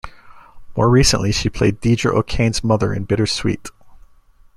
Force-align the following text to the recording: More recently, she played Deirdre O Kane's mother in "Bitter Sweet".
More 0.75 0.89
recently, 0.89 1.31
she 1.31 1.47
played 1.47 1.79
Deirdre 1.79 2.15
O 2.15 2.23
Kane's 2.23 2.63
mother 2.63 2.91
in 2.91 3.03
"Bitter 3.03 3.27
Sweet". 3.27 3.69